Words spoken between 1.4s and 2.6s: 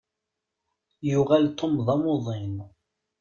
Tom d amuḍin.